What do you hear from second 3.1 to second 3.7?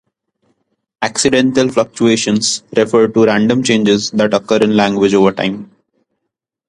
random